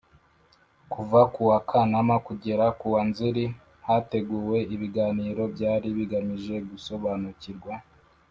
[0.91, 3.45] Kuva kuwa Kanama kugeza kuwa Nzeri
[3.87, 7.73] hateguwe ibiganiro byari bigamije gusobanukirwa